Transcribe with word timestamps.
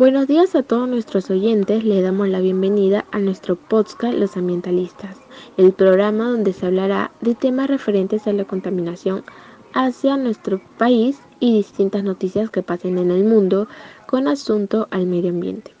Buenos 0.00 0.28
días 0.28 0.54
a 0.54 0.62
todos 0.62 0.88
nuestros 0.88 1.28
oyentes, 1.28 1.84
le 1.84 2.00
damos 2.00 2.26
la 2.26 2.40
bienvenida 2.40 3.04
a 3.12 3.18
nuestro 3.18 3.56
podcast 3.56 4.14
Los 4.14 4.34
Ambientalistas, 4.34 5.18
el 5.58 5.74
programa 5.74 6.30
donde 6.30 6.54
se 6.54 6.64
hablará 6.64 7.12
de 7.20 7.34
temas 7.34 7.68
referentes 7.68 8.26
a 8.26 8.32
la 8.32 8.46
contaminación 8.46 9.24
hacia 9.74 10.16
nuestro 10.16 10.58
país 10.78 11.20
y 11.38 11.54
distintas 11.54 12.02
noticias 12.02 12.48
que 12.48 12.62
pasen 12.62 12.96
en 12.96 13.10
el 13.10 13.24
mundo 13.24 13.68
con 14.06 14.26
asunto 14.26 14.88
al 14.90 15.04
medio 15.04 15.28
ambiente. 15.28 15.74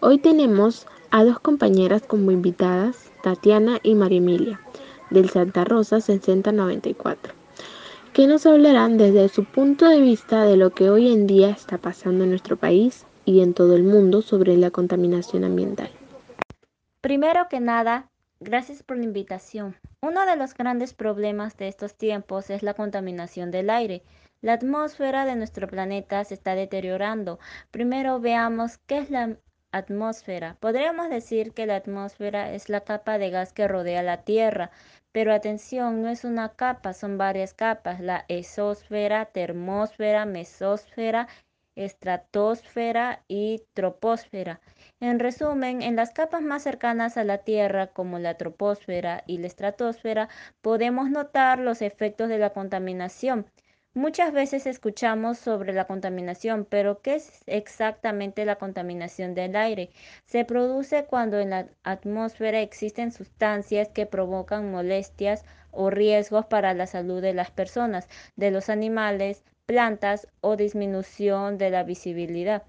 Hoy 0.00 0.16
tenemos 0.16 0.86
a 1.10 1.22
dos 1.24 1.38
compañeras 1.38 2.00
como 2.06 2.30
invitadas, 2.30 3.12
Tatiana 3.22 3.80
y 3.82 3.94
María 3.96 4.16
Emilia, 4.16 4.60
del 5.10 5.28
Santa 5.28 5.66
Rosa 5.66 6.00
6094, 6.00 7.34
que 8.14 8.26
nos 8.26 8.46
hablarán 8.46 8.96
desde 8.96 9.28
su 9.28 9.44
punto 9.44 9.86
de 9.90 10.00
vista 10.00 10.44
de 10.44 10.56
lo 10.56 10.70
que 10.70 10.88
hoy 10.88 11.12
en 11.12 11.26
día 11.26 11.50
está 11.50 11.76
pasando 11.76 12.24
en 12.24 12.30
nuestro 12.30 12.56
país 12.56 13.04
y 13.28 13.42
en 13.42 13.52
todo 13.52 13.76
el 13.76 13.84
mundo 13.84 14.22
sobre 14.22 14.56
la 14.56 14.70
contaminación 14.70 15.44
ambiental. 15.44 15.90
Primero 17.02 17.46
que 17.50 17.60
nada, 17.60 18.08
gracias 18.40 18.82
por 18.82 18.96
la 18.96 19.04
invitación. 19.04 19.76
Uno 20.00 20.24
de 20.24 20.34
los 20.36 20.54
grandes 20.54 20.94
problemas 20.94 21.58
de 21.58 21.68
estos 21.68 21.94
tiempos 21.94 22.48
es 22.48 22.62
la 22.62 22.72
contaminación 22.72 23.50
del 23.50 23.68
aire. 23.68 24.02
La 24.40 24.54
atmósfera 24.54 25.26
de 25.26 25.36
nuestro 25.36 25.68
planeta 25.68 26.24
se 26.24 26.32
está 26.32 26.54
deteriorando. 26.54 27.38
Primero 27.70 28.18
veamos 28.18 28.78
qué 28.86 28.96
es 28.96 29.10
la 29.10 29.36
atmósfera. 29.72 30.56
Podríamos 30.58 31.10
decir 31.10 31.52
que 31.52 31.66
la 31.66 31.76
atmósfera 31.76 32.54
es 32.54 32.70
la 32.70 32.80
capa 32.80 33.18
de 33.18 33.28
gas 33.28 33.52
que 33.52 33.68
rodea 33.68 34.02
la 34.02 34.22
Tierra. 34.22 34.70
Pero 35.12 35.34
atención, 35.34 36.00
no 36.00 36.08
es 36.08 36.24
una 36.24 36.54
capa, 36.54 36.94
son 36.94 37.18
varias 37.18 37.52
capas. 37.52 38.00
La 38.00 38.24
exósfera, 38.28 39.26
termósfera, 39.26 40.24
mesósfera 40.24 41.28
estratosfera 41.78 43.22
y 43.28 43.62
troposfera. 43.72 44.60
En 45.00 45.18
resumen, 45.20 45.80
en 45.82 45.96
las 45.96 46.12
capas 46.12 46.42
más 46.42 46.62
cercanas 46.64 47.16
a 47.16 47.24
la 47.24 47.38
Tierra, 47.38 47.88
como 47.88 48.18
la 48.18 48.34
troposfera 48.34 49.22
y 49.26 49.38
la 49.38 49.46
estratosfera, 49.46 50.28
podemos 50.60 51.10
notar 51.10 51.58
los 51.60 51.80
efectos 51.82 52.28
de 52.28 52.38
la 52.38 52.50
contaminación. 52.50 53.46
Muchas 53.94 54.32
veces 54.32 54.66
escuchamos 54.66 55.38
sobre 55.38 55.72
la 55.72 55.86
contaminación, 55.86 56.64
pero 56.64 57.00
¿qué 57.00 57.16
es 57.16 57.42
exactamente 57.46 58.44
la 58.44 58.56
contaminación 58.56 59.34
del 59.34 59.56
aire? 59.56 59.90
Se 60.24 60.44
produce 60.44 61.06
cuando 61.06 61.40
en 61.40 61.50
la 61.50 61.68
atmósfera 61.82 62.60
existen 62.60 63.12
sustancias 63.12 63.88
que 63.88 64.06
provocan 64.06 64.70
molestias 64.70 65.44
o 65.70 65.90
riesgos 65.90 66.46
para 66.46 66.74
la 66.74 66.86
salud 66.86 67.20
de 67.22 67.34
las 67.34 67.50
personas, 67.50 68.08
de 68.36 68.50
los 68.50 68.68
animales, 68.68 69.42
plantas 69.68 70.26
o 70.40 70.56
disminución 70.56 71.58
de 71.58 71.68
la 71.68 71.82
visibilidad. 71.82 72.62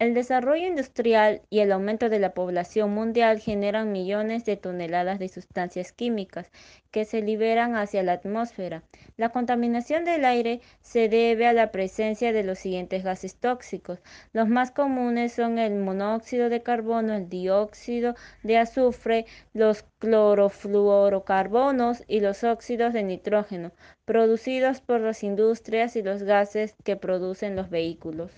El 0.00 0.12
desarrollo 0.12 0.66
industrial 0.66 1.42
y 1.50 1.60
el 1.60 1.70
aumento 1.70 2.08
de 2.08 2.18
la 2.18 2.34
población 2.34 2.92
mundial 2.92 3.38
generan 3.38 3.92
millones 3.92 4.44
de 4.44 4.56
toneladas 4.56 5.20
de 5.20 5.28
sustancias 5.28 5.92
químicas 5.92 6.50
que 6.90 7.04
se 7.04 7.22
liberan 7.22 7.76
hacia 7.76 8.02
la 8.02 8.14
atmósfera. 8.14 8.82
La 9.16 9.28
contaminación 9.28 10.04
del 10.04 10.24
aire 10.24 10.60
se 10.80 11.08
debe 11.08 11.46
a 11.46 11.52
la 11.52 11.70
presencia 11.70 12.32
de 12.32 12.42
los 12.42 12.58
siguientes 12.58 13.04
gases 13.04 13.36
tóxicos. 13.36 14.00
Los 14.32 14.48
más 14.48 14.72
comunes 14.72 15.32
son 15.32 15.60
el 15.60 15.76
monóxido 15.76 16.48
de 16.48 16.60
carbono, 16.60 17.14
el 17.14 17.28
dióxido 17.28 18.16
de 18.42 18.58
azufre, 18.58 19.26
los 19.52 19.84
clorofluorocarbonos 20.00 22.02
y 22.08 22.18
los 22.18 22.42
óxidos 22.42 22.94
de 22.94 23.04
nitrógeno, 23.04 23.70
producidos 24.04 24.80
por 24.80 25.00
las 25.00 25.22
industrias 25.22 25.94
y 25.94 26.02
los 26.02 26.24
gases 26.24 26.74
que 26.82 26.96
producen 26.96 27.54
los 27.54 27.70
vehículos. 27.70 28.32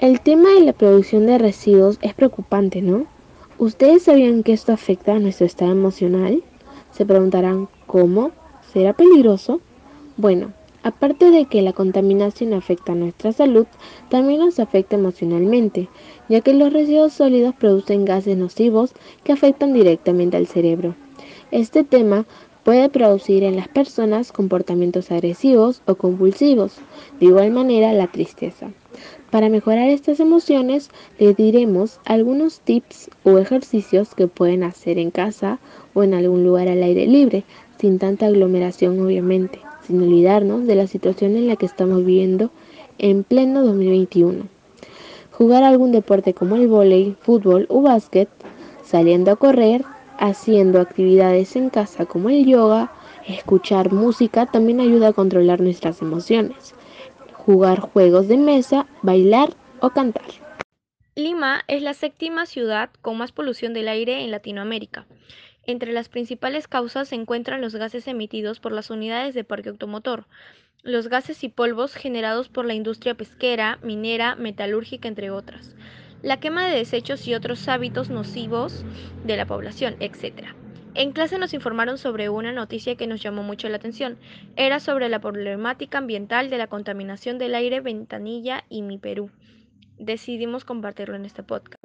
El 0.00 0.22
tema 0.22 0.48
de 0.54 0.62
la 0.62 0.72
producción 0.72 1.26
de 1.26 1.36
residuos 1.36 1.98
es 2.00 2.14
preocupante, 2.14 2.80
¿no? 2.80 3.04
¿Ustedes 3.58 4.04
sabían 4.04 4.42
que 4.42 4.54
esto 4.54 4.72
afecta 4.72 5.14
a 5.14 5.18
nuestro 5.18 5.44
estado 5.44 5.72
emocional? 5.72 6.42
Se 6.90 7.04
preguntarán, 7.04 7.68
¿cómo? 7.86 8.30
¿Será 8.72 8.94
peligroso? 8.94 9.60
Bueno, 10.16 10.54
aparte 10.82 11.30
de 11.30 11.44
que 11.44 11.60
la 11.60 11.74
contaminación 11.74 12.54
afecta 12.54 12.92
a 12.92 12.94
nuestra 12.94 13.32
salud, 13.32 13.66
también 14.08 14.40
nos 14.40 14.58
afecta 14.58 14.96
emocionalmente, 14.96 15.90
ya 16.30 16.40
que 16.40 16.54
los 16.54 16.72
residuos 16.72 17.12
sólidos 17.12 17.54
producen 17.54 18.06
gases 18.06 18.38
nocivos 18.38 18.94
que 19.22 19.32
afectan 19.32 19.74
directamente 19.74 20.38
al 20.38 20.46
cerebro. 20.46 20.94
Este 21.50 21.84
tema 21.84 22.24
puede 22.64 22.88
producir 22.88 23.42
en 23.42 23.56
las 23.56 23.68
personas 23.68 24.32
comportamientos 24.32 25.10
agresivos 25.10 25.82
o 25.84 25.96
compulsivos, 25.96 26.76
de 27.18 27.26
igual 27.26 27.50
manera 27.50 27.92
la 27.92 28.06
tristeza. 28.06 28.70
Para 29.30 29.48
mejorar 29.48 29.88
estas 29.88 30.18
emociones, 30.18 30.90
les 31.20 31.36
diremos 31.36 32.00
algunos 32.04 32.58
tips 32.62 33.10
o 33.22 33.38
ejercicios 33.38 34.16
que 34.16 34.26
pueden 34.26 34.64
hacer 34.64 34.98
en 34.98 35.12
casa 35.12 35.60
o 35.94 36.02
en 36.02 36.14
algún 36.14 36.42
lugar 36.42 36.66
al 36.66 36.82
aire 36.82 37.06
libre, 37.06 37.44
sin 37.78 38.00
tanta 38.00 38.26
aglomeración 38.26 38.98
obviamente, 38.98 39.60
sin 39.86 40.02
olvidarnos 40.02 40.66
de 40.66 40.74
la 40.74 40.88
situación 40.88 41.36
en 41.36 41.46
la 41.46 41.54
que 41.54 41.66
estamos 41.66 41.98
viviendo 41.98 42.50
en 42.98 43.22
pleno 43.22 43.62
2021. 43.62 44.48
Jugar 45.30 45.62
algún 45.62 45.92
deporte 45.92 46.34
como 46.34 46.56
el 46.56 46.66
vóley, 46.66 47.16
fútbol 47.20 47.66
o 47.68 47.82
básquet, 47.82 48.28
saliendo 48.82 49.30
a 49.30 49.36
correr, 49.36 49.84
haciendo 50.18 50.80
actividades 50.80 51.54
en 51.54 51.70
casa 51.70 52.04
como 52.04 52.30
el 52.30 52.46
yoga, 52.46 52.90
escuchar 53.28 53.92
música 53.92 54.46
también 54.46 54.80
ayuda 54.80 55.08
a 55.08 55.12
controlar 55.12 55.60
nuestras 55.60 56.02
emociones 56.02 56.74
jugar 57.50 57.80
juegos 57.80 58.28
de 58.28 58.36
mesa, 58.36 58.86
bailar 59.02 59.48
o 59.80 59.90
cantar. 59.90 60.24
Lima 61.16 61.62
es 61.66 61.82
la 61.82 61.94
séptima 61.94 62.46
ciudad 62.46 62.90
con 63.02 63.18
más 63.18 63.32
polución 63.32 63.74
del 63.74 63.88
aire 63.88 64.22
en 64.22 64.30
Latinoamérica. 64.30 65.06
Entre 65.66 65.92
las 65.92 66.08
principales 66.08 66.68
causas 66.68 67.08
se 67.08 67.16
encuentran 67.16 67.60
los 67.60 67.74
gases 67.74 68.06
emitidos 68.06 68.60
por 68.60 68.70
las 68.70 68.88
unidades 68.88 69.34
de 69.34 69.42
parque 69.42 69.70
automotor, 69.70 70.26
los 70.84 71.08
gases 71.08 71.42
y 71.42 71.48
polvos 71.48 71.94
generados 71.94 72.48
por 72.48 72.66
la 72.66 72.74
industria 72.74 73.16
pesquera, 73.16 73.80
minera, 73.82 74.36
metalúrgica, 74.36 75.08
entre 75.08 75.32
otras, 75.32 75.74
la 76.22 76.38
quema 76.38 76.66
de 76.66 76.76
desechos 76.76 77.26
y 77.26 77.34
otros 77.34 77.66
hábitos 77.68 78.10
nocivos 78.10 78.84
de 79.24 79.36
la 79.36 79.46
población, 79.46 79.96
etc. 79.98 80.54
En 80.94 81.12
clase 81.12 81.38
nos 81.38 81.54
informaron 81.54 81.98
sobre 81.98 82.28
una 82.28 82.50
noticia 82.50 82.96
que 82.96 83.06
nos 83.06 83.22
llamó 83.22 83.44
mucho 83.44 83.68
la 83.68 83.76
atención. 83.76 84.18
Era 84.56 84.80
sobre 84.80 85.08
la 85.08 85.20
problemática 85.20 85.98
ambiental 85.98 86.50
de 86.50 86.58
la 86.58 86.66
contaminación 86.66 87.38
del 87.38 87.54
aire 87.54 87.80
Ventanilla 87.80 88.64
y 88.68 88.82
mi 88.82 88.98
Perú. 88.98 89.30
Decidimos 89.98 90.64
compartirlo 90.64 91.14
en 91.14 91.26
este 91.26 91.44
podcast. 91.44 91.76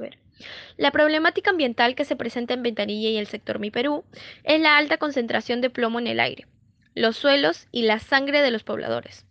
La 0.77 0.91
problemática 0.91 1.51
ambiental 1.51 1.93
que 1.93 2.05
se 2.05 2.15
presenta 2.15 2.55
en 2.55 2.63
Ventanilla 2.63 3.09
y 3.09 3.17
el 3.17 3.27
sector 3.27 3.59
Mi 3.59 3.69
Perú 3.69 4.05
es 4.43 4.59
la 4.59 4.77
alta 4.77 4.97
concentración 4.97 5.61
de 5.61 5.69
plomo 5.69 5.99
en 5.99 6.07
el 6.07 6.19
aire, 6.19 6.47
los 6.95 7.15
suelos 7.15 7.67
y 7.71 7.83
la 7.83 7.99
sangre 7.99 8.41
de 8.41 8.51
los 8.51 8.63
pobladores, 8.63 9.25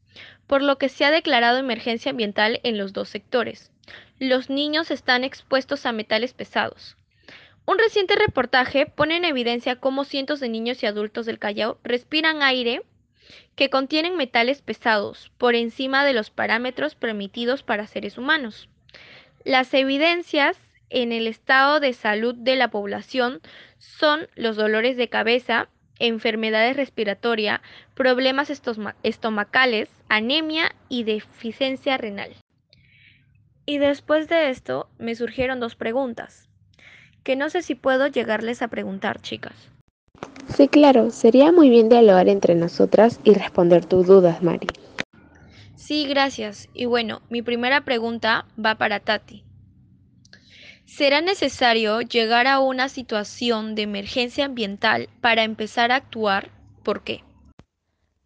por 0.47 0.63
lo 0.63 0.79
que 0.79 0.89
se 0.89 1.05
ha 1.05 1.11
declarado 1.11 1.59
emergencia 1.59 2.11
ambiental 2.11 2.61
en 2.63 2.79
los 2.79 2.93
dos 2.93 3.09
sectores. 3.09 3.73
Los 4.21 4.51
niños 4.51 4.91
están 4.91 5.25
expuestos 5.25 5.85
a 5.85 5.93
metales 5.93 6.33
pesados, 6.33 6.97
un 7.67 7.79
reciente 7.79 8.15
reportaje 8.15 8.85
pone 8.87 9.17
en 9.17 9.25
evidencia 9.25 9.77
cómo 9.77 10.05
cientos 10.05 10.39
de 10.39 10.51
niños 10.51 10.83
y 10.83 10.87
adultos 10.87 11.25
del 11.25 11.39
Callao 11.39 11.79
respiran 11.83 12.43
aire 12.43 12.83
que 13.57 13.71
contienen 13.71 14.17
metales 14.17 14.61
pesados 14.61 15.33
por 15.39 15.55
encima 15.55 16.05
de 16.05 16.13
los 16.13 16.31
parámetros 16.31 16.95
permitidos 16.95 17.63
para 17.63 17.87
seres 17.87 18.19
humanos. 18.19 18.69
Las 19.45 19.73
evidencias 19.73 20.59
en 20.91 21.13
el 21.13 21.27
estado 21.27 21.81
de 21.81 21.95
salud 21.95 22.35
de 22.35 22.57
la 22.57 22.69
población 22.69 23.41
son 23.79 24.29
los 24.35 24.57
dolores 24.57 24.99
de 24.99 25.09
cabeza, 25.09 25.69
enfermedades 25.99 26.77
respiratorias, 26.77 27.61
problemas 27.95 28.51
estomacales, 29.03 29.89
anemia 30.09 30.75
y 30.91 31.05
deficiencia 31.05 31.97
renal. 31.97 32.33
Y 33.65 33.79
después 33.79 34.29
de 34.29 34.51
esto 34.51 34.91
me 34.99 35.15
surgieron 35.15 35.61
dos 35.61 35.77
preguntas 35.77 36.44
que 37.25 37.35
no 37.35 37.51
sé 37.51 37.63
si 37.63 37.75
puedo 37.75 38.07
llegarles 38.07 38.63
a 38.63 38.69
preguntar, 38.69 39.21
chicas. 39.21 39.55
Sí, 40.55 40.69
claro, 40.69 41.11
sería 41.11 41.51
muy 41.51 41.71
bien 41.71 41.89
dialogar 41.89 42.29
entre 42.29 42.55
nosotras 42.55 43.19
y 43.25 43.35
responder 43.35 43.85
tus 43.85 44.07
dudas, 44.07 44.43
Mari. 44.43 44.69
Sí, 45.75 46.07
gracias. 46.07 46.69
Y 46.75 46.85
bueno, 46.85 47.23
mi 47.31 47.43
primera 47.43 47.81
pregunta 47.85 48.47
va 48.65 48.77
para 48.77 49.01
Tati. 49.01 49.43
¿Será 50.85 51.21
necesario 51.23 52.03
llegar 52.03 52.47
a 52.47 52.61
una 52.61 52.89
situación 52.89 53.75
de 53.75 53.83
emergencia 53.83 54.45
ambiental 54.45 55.09
para 55.21 55.43
empezar 55.43 55.91
a 55.91 55.97
actuar? 55.97 56.51
¿Por 56.85 57.03
qué? 57.03 57.25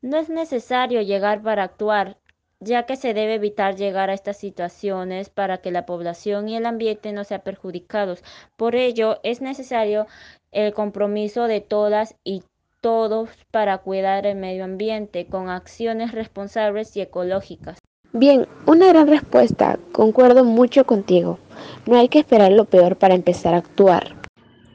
No 0.03 0.19
es 0.19 0.29
necesario 0.29 1.01
llegar 1.03 1.43
para 1.43 1.63
actuar, 1.63 2.18
ya 2.61 2.85
que 2.87 2.97
se 2.97 3.15
debe 3.15 3.35
evitar 3.35 3.77
llegar 3.77 4.11
a 4.11 4.15
estas 4.15 4.37
situaciones 4.37 5.31
para 5.31 5.59
que 5.59 5.71
la 5.71 5.87
población 5.87 6.49
y 6.49 6.57
el 6.57 6.67
ambiente 6.67 7.13
no 7.13 7.25
sean 7.25 7.43
perjudicados. 7.43 8.23
Por 8.57 8.75
ello, 8.75 9.21
es 9.23 9.41
necesario 9.41 10.07
el 10.51 10.73
compromiso 10.75 11.45
de 11.45 11.61
todas 11.61 12.17
y 12.25 12.43
todos 12.81 13.31
para 13.51 13.79
cuidar 13.79 14.27
el 14.27 14.37
medio 14.37 14.65
ambiente 14.65 15.27
con 15.27 15.49
acciones 15.49 16.13
responsables 16.13 16.97
y 16.97 17.01
ecológicas. 17.01 17.79
Bien, 18.13 18.47
una 18.67 18.89
gran 18.89 19.07
respuesta, 19.07 19.79
concuerdo 19.93 20.45
mucho 20.45 20.85
contigo. 20.85 21.39
No 21.87 21.99
hay 21.99 22.09
que 22.09 22.21
esperar 22.21 22.53
lo 22.53 22.65
peor 22.65 22.97
para 22.97 23.15
empezar 23.15 23.55
a 23.55 23.59
actuar. 23.59 24.17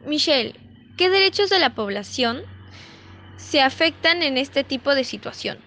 Michelle, 0.05 0.53
¿qué 0.97 1.09
derechos 1.09 1.49
de 1.49 1.59
la 1.59 1.73
población 1.73 2.41
se 3.37 3.61
afectan 3.61 4.21
en 4.21 4.37
este 4.37 4.63
tipo 4.63 4.93
de 4.93 5.03
situación? 5.03 5.57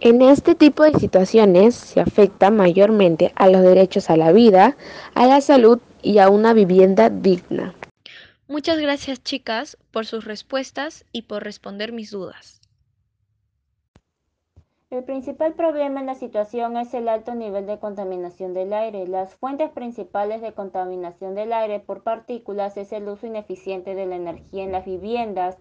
En 0.00 0.20
este 0.20 0.54
tipo 0.54 0.82
de 0.82 0.98
situaciones 0.98 1.74
se 1.74 2.00
afecta 2.00 2.50
mayormente 2.50 3.32
a 3.34 3.48
los 3.48 3.62
derechos 3.62 4.10
a 4.10 4.16
la 4.16 4.30
vida, 4.30 4.76
a 5.14 5.26
la 5.26 5.40
salud 5.40 5.80
y 6.02 6.18
a 6.18 6.28
una 6.28 6.52
vivienda 6.52 7.08
digna. 7.08 7.74
Muchas 8.46 8.78
gracias 8.78 9.22
chicas 9.22 9.78
por 9.90 10.04
sus 10.04 10.24
respuestas 10.24 11.04
y 11.12 11.22
por 11.22 11.42
responder 11.42 11.92
mis 11.92 12.10
dudas. 12.10 12.60
El 14.88 15.02
principal 15.02 15.54
problema 15.54 15.98
en 15.98 16.06
la 16.06 16.14
situación 16.14 16.76
es 16.76 16.94
el 16.94 17.08
alto 17.08 17.34
nivel 17.34 17.66
de 17.66 17.80
contaminación 17.80 18.54
del 18.54 18.72
aire. 18.72 19.08
Las 19.08 19.34
fuentes 19.34 19.70
principales 19.70 20.42
de 20.42 20.52
contaminación 20.52 21.34
del 21.34 21.52
aire 21.52 21.80
por 21.80 22.04
partículas 22.04 22.76
es 22.76 22.92
el 22.92 23.08
uso 23.08 23.26
ineficiente 23.26 23.96
de 23.96 24.06
la 24.06 24.14
energía 24.14 24.62
en 24.62 24.70
las 24.70 24.84
viviendas, 24.84 25.56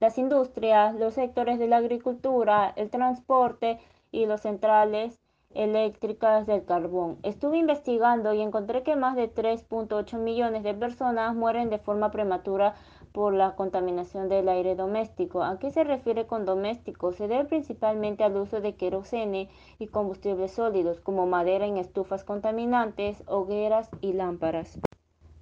las 0.00 0.18
industrias, 0.18 0.94
los 0.94 1.14
sectores 1.14 1.58
de 1.58 1.68
la 1.68 1.78
agricultura, 1.78 2.72
el 2.76 2.90
transporte 2.90 3.78
y 4.12 4.26
los 4.26 4.42
centrales 4.42 5.20
eléctricas 5.56 6.46
del 6.46 6.64
carbón. 6.64 7.18
Estuve 7.22 7.56
investigando 7.56 8.34
y 8.34 8.42
encontré 8.42 8.82
que 8.82 8.94
más 8.94 9.16
de 9.16 9.32
3.8 9.32 10.18
millones 10.18 10.62
de 10.62 10.74
personas 10.74 11.34
mueren 11.34 11.70
de 11.70 11.78
forma 11.78 12.10
prematura 12.10 12.74
por 13.12 13.32
la 13.32 13.56
contaminación 13.56 14.28
del 14.28 14.48
aire 14.50 14.76
doméstico. 14.76 15.42
¿A 15.42 15.58
qué 15.58 15.70
se 15.70 15.84
refiere 15.84 16.26
con 16.26 16.44
doméstico? 16.44 17.12
Se 17.12 17.28
debe 17.28 17.46
principalmente 17.46 18.24
al 18.24 18.36
uso 18.36 18.60
de 18.60 18.74
querosene 18.74 19.48
y 19.78 19.86
combustibles 19.86 20.52
sólidos 20.52 21.00
como 21.00 21.26
madera 21.26 21.66
en 21.66 21.78
estufas 21.78 22.24
contaminantes, 22.24 23.22
hogueras 23.26 23.88
y 24.02 24.12
lámparas. 24.12 24.78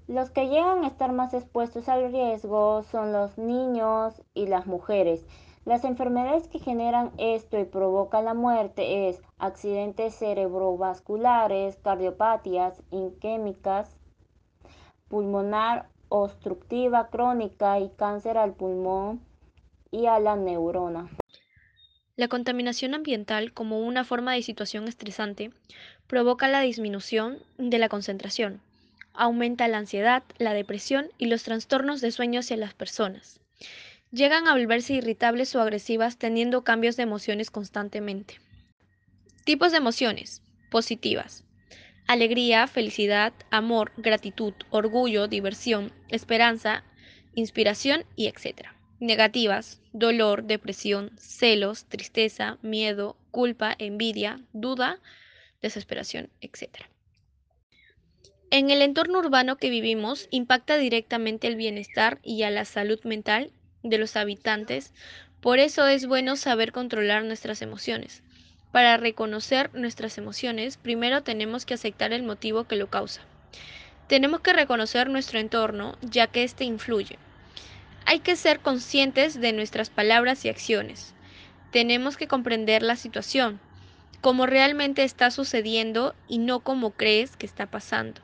Los 0.07 0.31
que 0.31 0.49
llegan 0.49 0.85
a 0.85 0.89
estar 0.89 1.13
más 1.13 1.33
expuestos 1.33 1.89
al 1.89 2.13
riesgo 2.13 2.83
son 2.83 3.13
los 3.13 3.39
niños 3.39 4.21
y 4.35 4.47
las 4.47 4.67
mujeres. 4.67 5.25
Las 5.65 5.83
enfermedades 5.85 6.47
que 6.47 6.59
generan 6.59 7.11
esto 7.17 7.59
y 7.59 7.65
provocan 7.65 8.27
la 8.27 8.35
muerte 8.35 9.09
es 9.09 9.23
accidentes 9.39 10.15
cerebrovasculares, 10.15 11.77
cardiopatías 11.77 12.83
isquémicas, 12.91 13.97
pulmonar 15.09 15.89
obstructiva 16.11 17.09
crónica 17.09 17.81
y 17.81 17.89
cáncer 17.89 18.37
al 18.37 18.53
pulmón 18.53 19.23
y 19.91 20.05
a 20.05 20.19
la 20.21 20.37
neurona. 20.37 21.09
La 22.17 22.29
contaminación 22.29 22.95
ambiental 22.95 23.55
como 23.55 23.81
una 23.81 24.05
forma 24.05 24.35
de 24.35 24.43
situación 24.43 24.87
estresante 24.87 25.51
provoca 26.07 26.47
la 26.47 26.61
disminución 26.61 27.39
de 27.57 27.79
la 27.79 27.89
concentración, 27.89 28.61
aumenta 29.15 29.69
la 29.69 29.79
ansiedad, 29.79 30.23
la 30.39 30.53
depresión 30.53 31.09
y 31.19 31.27
los 31.27 31.43
trastornos 31.45 32.01
de 32.01 32.11
sueño 32.11 32.41
hacia 32.41 32.57
las 32.57 32.75
personas. 32.75 33.41
Llegan 34.13 34.47
a 34.47 34.53
volverse 34.53 34.95
irritables 34.95 35.55
o 35.55 35.61
agresivas 35.61 36.19
teniendo 36.19 36.63
cambios 36.63 36.97
de 36.97 37.05
emociones 37.05 37.51
constantemente. 37.51 38.39
Tipos 39.45 39.73
de 39.73 39.79
emociones. 39.79 40.43
Positivas 40.71 41.45
alegría, 42.07 42.67
felicidad, 42.67 43.33
amor, 43.51 43.93
gratitud, 43.97 44.55
orgullo, 44.71 45.29
diversión, 45.29 45.93
esperanza, 46.09 46.85
inspiración 47.35 48.05
y 48.17 48.27
etc. 48.27 48.69
Negativas, 49.01 49.81
dolor, 49.93 50.45
depresión, 50.45 51.11
celos, 51.17 51.87
tristeza, 51.87 52.59
miedo, 52.63 53.17
culpa, 53.31 53.75
envidia, 53.79 54.41
duda, 54.53 55.01
desesperación, 55.63 56.31
etc. 56.41 56.87
En 58.57 58.71
el 58.71 58.83
entorno 58.83 59.19
urbano 59.19 59.57
que 59.57 59.69
vivimos 59.69 60.29
impacta 60.31 60.77
directamente 60.77 61.49
el 61.49 61.57
bienestar 61.57 62.21
y 62.23 62.45
a 62.45 62.51
la 62.51 62.65
salud 62.65 63.01
mental 63.03 63.51
de 63.83 63.99
los 63.99 64.15
habitantes, 64.15 64.93
por 65.41 65.59
eso 65.59 65.89
es 65.89 66.07
bueno 66.07 66.37
saber 66.37 66.71
controlar 66.71 67.25
nuestras 67.25 67.63
emociones. 67.63 68.23
Para 68.71 68.97
reconocer 68.97 69.75
nuestras 69.75 70.19
emociones, 70.19 70.77
primero 70.77 71.25
tenemos 71.25 71.67
que 71.67 71.75
aceptar 71.75 72.13
el 72.13 72.23
motivo 72.23 72.63
que 72.63 72.77
lo 72.77 72.87
causa. 72.87 73.23
Tenemos 74.07 74.39
que 74.39 74.53
reconocer 74.53 75.11
nuestro 75.11 75.41
entorno, 75.41 75.99
ya 76.01 76.29
que 76.29 76.45
éste 76.45 76.63
influye. 76.63 77.19
Hay 78.07 78.21
que 78.21 78.37
ser 78.37 78.61
conscientes 78.61 79.41
de 79.41 79.53
nuestras 79.53 79.91
palabras 79.91 80.45
y 80.45 80.49
acciones. 80.49 81.13
Tenemos 81.73 82.17
que 82.17 82.29
comprender 82.29 82.85
la 82.85 82.95
situación, 82.95 83.59
como 84.21 84.47
realmente 84.47 85.03
está 85.03 85.33
sucediendo 85.33 86.15
y 86.29 86.39
no 86.39 86.61
como 86.61 86.93
crees 86.93 87.37
que 87.37 87.47
está 87.47 87.67
pasando. 87.67 88.21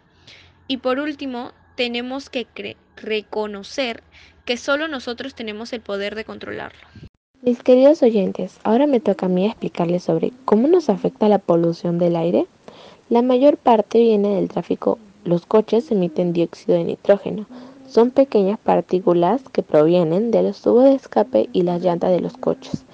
Y 0.70 0.76
por 0.76 1.00
último, 1.00 1.50
tenemos 1.74 2.30
que 2.30 2.46
reconocer 2.94 4.04
que 4.44 4.56
solo 4.56 4.86
nosotros 4.86 5.34
tenemos 5.34 5.72
el 5.72 5.80
poder 5.80 6.14
de 6.14 6.24
controlarlo. 6.24 6.78
Mis 7.42 7.60
queridos 7.64 8.04
oyentes, 8.04 8.60
ahora 8.62 8.86
me 8.86 9.00
toca 9.00 9.26
a 9.26 9.28
mí 9.28 9.46
explicarles 9.46 10.04
sobre 10.04 10.30
cómo 10.44 10.68
nos 10.68 10.88
afecta 10.88 11.28
la 11.28 11.40
polución 11.40 11.98
del 11.98 12.14
aire. 12.14 12.46
La 13.08 13.20
mayor 13.20 13.56
parte 13.56 13.98
viene 13.98 14.36
del 14.36 14.46
tráfico. 14.46 15.00
Los 15.24 15.44
coches 15.44 15.90
emiten 15.90 16.32
dióxido 16.32 16.78
de 16.78 16.84
nitrógeno. 16.84 17.46
Son 17.88 18.12
pequeñas 18.12 18.60
partículas 18.60 19.42
que 19.52 19.64
provienen 19.64 20.30
de 20.30 20.44
los 20.44 20.62
tubos 20.62 20.84
de 20.84 20.94
escape 20.94 21.48
y 21.52 21.62
las 21.62 21.82
llantas 21.82 22.12
de 22.12 22.20
los 22.20 22.36
coches. 22.36 22.84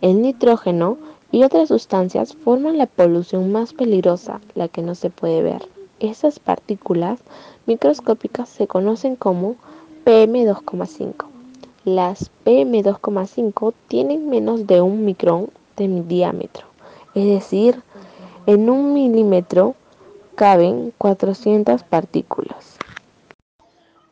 El 0.00 0.22
nitrógeno 0.22 0.98
y 1.30 1.44
otras 1.44 1.68
sustancias 1.68 2.34
forman 2.34 2.78
la 2.78 2.86
polución 2.86 3.52
más 3.52 3.74
peligrosa, 3.74 4.40
la 4.56 4.66
que 4.66 4.82
no 4.82 4.96
se 4.96 5.10
puede 5.10 5.40
ver. 5.40 5.71
Esas 6.02 6.40
partículas 6.40 7.20
microscópicas 7.64 8.48
se 8.48 8.66
conocen 8.66 9.14
como 9.14 9.54
PM2,5. 10.04 11.26
Las 11.84 12.28
PM2,5 12.44 13.72
tienen 13.86 14.28
menos 14.28 14.66
de 14.66 14.80
un 14.80 15.04
micrón 15.04 15.50
de 15.76 15.86
diámetro, 16.02 16.66
es 17.14 17.24
decir, 17.26 17.84
en 18.46 18.68
un 18.68 18.94
milímetro 18.94 19.76
caben 20.34 20.92
400 20.98 21.84
partículas. 21.84 22.71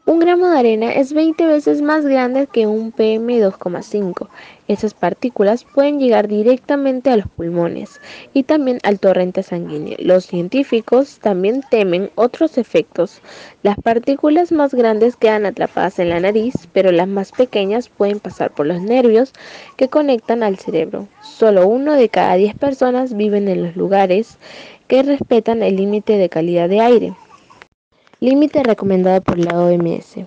Un 0.06 0.18
gramo 0.18 0.48
de 0.48 0.58
arena 0.58 0.92
es 0.92 1.12
20 1.12 1.46
veces 1.46 1.82
más 1.82 2.06
grande 2.06 2.46
que 2.46 2.66
un 2.66 2.90
PM2,5. 2.90 4.28
Esas 4.66 4.94
partículas 4.94 5.64
pueden 5.64 6.00
llegar 6.00 6.26
directamente 6.26 7.10
a 7.10 7.18
los 7.18 7.28
pulmones 7.28 8.00
y 8.32 8.44
también 8.44 8.78
al 8.82 8.98
torrente 8.98 9.42
sanguíneo. 9.42 9.96
Los 10.00 10.24
científicos 10.24 11.18
también 11.20 11.62
temen 11.70 12.10
otros 12.14 12.56
efectos. 12.56 13.20
Las 13.62 13.76
partículas 13.76 14.52
más 14.52 14.72
grandes 14.72 15.16
quedan 15.16 15.44
atrapadas 15.44 15.98
en 15.98 16.08
la 16.08 16.18
nariz, 16.18 16.54
pero 16.72 16.92
las 16.92 17.06
más 17.06 17.30
pequeñas 17.32 17.90
pueden 17.90 18.20
pasar 18.20 18.52
por 18.52 18.66
los 18.66 18.80
nervios 18.80 19.34
que 19.76 19.88
conectan 19.88 20.42
al 20.42 20.58
cerebro. 20.58 21.08
Solo 21.20 21.66
uno 21.68 21.92
de 21.92 22.08
cada 22.08 22.34
10 22.36 22.54
personas 22.54 23.14
viven 23.14 23.48
en 23.48 23.62
los 23.62 23.76
lugares 23.76 24.38
que 24.88 25.02
respetan 25.02 25.62
el 25.62 25.76
límite 25.76 26.16
de 26.16 26.30
calidad 26.30 26.70
de 26.70 26.80
aire. 26.80 27.12
Límite 28.22 28.62
recomendado 28.62 29.22
por 29.22 29.38
la 29.38 29.58
OMS. 29.58 30.26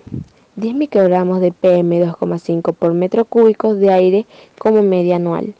10 0.56 0.74
microgramos 0.74 1.40
de 1.40 1.52
PM2,5 1.52 2.74
por 2.74 2.92
metro 2.92 3.24
cúbico 3.24 3.76
de 3.76 3.92
aire 3.92 4.26
como 4.58 4.82
media 4.82 5.14
anual. 5.14 5.54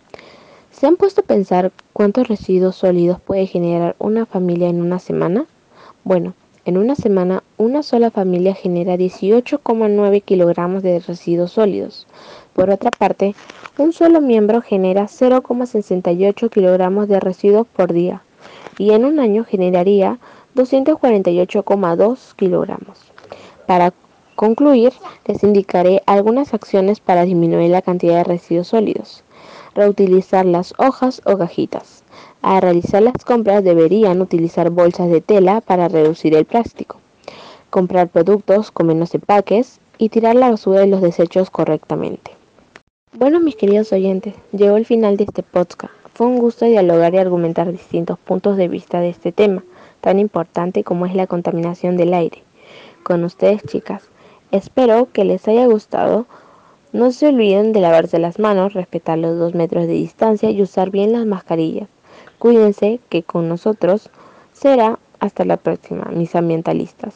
¿Se 0.73 0.89
han 0.89 0.97
puesto 0.97 1.21
a 1.21 1.25
pensar 1.25 1.71
cuántos 1.93 2.27
residuos 2.27 2.75
sólidos 2.75 3.21
puede 3.21 3.47
generar 3.47 3.95
una 4.01 4.27
familia 4.27 4.69
en 4.69 4.83
una 4.83 4.99
semana? 4.99 5.47
Bueno, 6.03 6.35
en 6.65 6.77
una 6.77 6.97
semana 6.97 7.45
una 7.57 7.85
sola 7.85 8.11
familia 8.11 8.57
genera 8.57 8.97
18,9 8.97 10.21
kilogramos 10.25 10.83
de 10.83 10.99
residuos 10.99 11.53
sólidos. 11.53 12.09
Por 12.53 12.69
otra 12.69 12.91
parte, 12.91 13.37
un 13.79 13.93
solo 13.93 14.21
miembro 14.21 14.61
genera 14.61 15.05
0,68 15.05 16.51
kilogramos 16.51 17.07
de 17.07 17.21
residuos 17.21 17.69
por 17.69 17.93
día 17.93 18.25
y 18.77 18.91
en 18.91 19.05
un 19.05 19.21
año 19.21 19.45
generaría 19.45 20.19
248,2 20.55 22.35
kilogramos. 22.37 22.99
Para 23.67 23.93
concluir, 24.37 24.93
les 25.27 25.43
indicaré 25.43 26.03
algunas 26.07 26.55
acciones 26.55 27.01
para 27.01 27.25
disminuir 27.25 27.71
la 27.71 27.83
cantidad 27.83 28.19
de 28.19 28.25
residuos 28.25 28.69
sólidos. 28.69 29.25
Reutilizar 29.75 30.47
las 30.47 30.73
hojas 30.79 31.23
o 31.25 31.37
gajitas. 31.37 32.05
Al 32.43 32.63
realizar 32.63 33.03
las 33.03 33.25
compras 33.25 33.65
deberían 33.65 34.21
utilizar 34.21 34.71
bolsas 34.71 35.11
de 35.11 35.21
tela 35.21 35.61
para 35.61 35.89
reducir 35.89 36.35
el 36.35 36.45
plástico. 36.45 37.01
Comprar 37.71 38.09
productos 38.09 38.71
con 38.71 38.87
menos 38.87 39.15
empaques 39.15 39.81
y 39.99 40.11
tirar 40.11 40.37
la 40.37 40.51
basura 40.51 40.81
de 40.81 40.87
los 40.87 41.03
desechos 41.03 41.51
correctamente. 41.51 42.31
Bueno, 43.13 43.41
mis 43.41 43.57
queridos 43.57 43.93
oyentes, 43.93 44.35
llegó 44.53 44.77
el 44.77 44.87
final 44.87 45.17
de 45.17 45.25
este 45.25 45.43
podcast. 45.43 45.93
Fue 46.15 46.29
un 46.29 46.39
gusto 46.39 46.65
dialogar 46.65 47.15
y 47.15 47.19
argumentar 47.19 47.73
distintos 47.73 48.19
puntos 48.21 48.57
de 48.57 48.69
vista 48.69 49.01
de 49.01 49.09
este 49.09 49.33
tema 49.33 49.65
tan 50.05 50.19
importante 50.19 50.85
como 50.85 51.07
es 51.07 51.15
la 51.15 51.27
contaminación 51.27 51.97
del 51.97 52.13
aire. 52.13 52.43
Con 53.03 53.25
ustedes 53.25 53.63
chicas, 53.63 54.03
espero 54.51 55.09
que 55.11 55.25
les 55.25 55.49
haya 55.49 55.65
gustado. 55.67 56.27
No 56.93 57.11
se 57.11 57.29
olviden 57.29 57.73
de 57.73 57.81
lavarse 57.81 58.19
las 58.19 58.39
manos, 58.39 58.75
respetar 58.75 59.17
los 59.17 59.39
dos 59.39 59.55
metros 59.55 59.87
de 59.87 59.95
distancia 59.95 60.51
y 60.51 60.61
usar 60.61 60.91
bien 60.91 61.13
las 61.13 61.25
mascarillas. 61.25 61.89
Cuídense 62.39 63.01
que 63.09 63.23
con 63.23 63.49
nosotros 63.49 64.11
será 64.53 64.99
Hasta 65.21 65.47
la 65.47 65.57
próxima, 65.57 66.05
mis 66.13 66.37
ambientalistas. 66.37 67.15